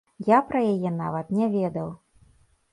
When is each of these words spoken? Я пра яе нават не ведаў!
Я 0.29 0.39
пра 0.47 0.61
яе 0.71 0.91
нават 1.03 1.29
не 1.41 1.45
ведаў! 1.59 1.95